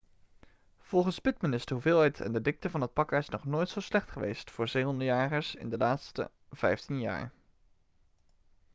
volgens 0.79 1.19
pittman 1.19 1.53
is 1.53 1.65
de 1.65 1.73
hoeveelheid 1.73 2.19
en 2.19 2.31
de 2.31 2.41
dikte 2.41 2.69
van 2.69 2.81
het 2.81 2.93
pakijs 2.93 3.29
nog 3.29 3.45
nooit 3.45 3.69
zo 3.69 3.79
slecht 3.79 4.11
geweest 4.11 4.51
voor 4.51 4.67
zeehondenjagers 4.67 5.55
in 5.55 5.69
de 5.69 5.77
laatste 5.77 6.31
vijftien 6.51 6.99
jaar 6.99 7.31